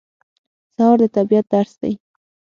سهار 0.75 0.97
د 1.01 1.03
طبیعت 1.15 1.45
درس 1.53 1.73
دی. 1.81 1.93